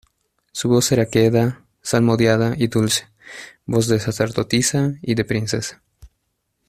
[0.51, 3.07] su voz era queda, salmodiada y dulce,
[3.67, 5.83] voz de sacerdotisa y de princesa.